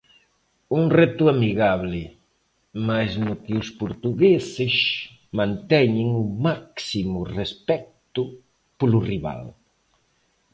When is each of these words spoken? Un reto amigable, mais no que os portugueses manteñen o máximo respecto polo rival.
Un 0.77 0.83
reto 0.99 1.23
amigable, 1.33 2.03
mais 2.87 3.11
no 3.25 3.33
que 3.43 3.53
os 3.61 3.67
portugueses 3.81 4.75
manteñen 5.39 6.07
o 6.23 6.25
máximo 6.47 7.19
respecto 7.39 8.21
polo 8.79 8.99
rival. 9.11 9.43